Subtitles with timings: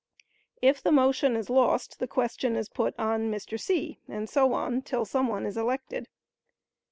[0.63, 3.59] If the motion is lost the question is put on Mr.
[3.59, 6.07] C., and so on, till some one is elected.